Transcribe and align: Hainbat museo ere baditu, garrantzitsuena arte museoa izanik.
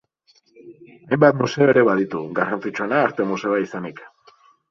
Hainbat 1.09 1.35
museo 1.41 1.67
ere 1.73 1.83
baditu, 1.89 2.23
garrantzitsuena 2.41 3.03
arte 3.09 3.29
museoa 3.33 3.63
izanik. 3.67 4.05